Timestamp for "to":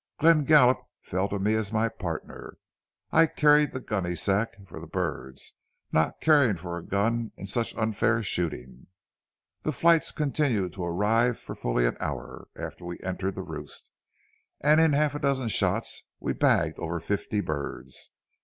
1.29-1.37, 10.73-10.83